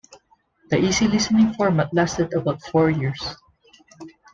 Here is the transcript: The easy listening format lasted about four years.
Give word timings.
The 0.71 0.79
easy 0.79 1.07
listening 1.07 1.53
format 1.53 1.93
lasted 1.93 2.33
about 2.33 2.63
four 2.63 2.89
years. 2.89 3.35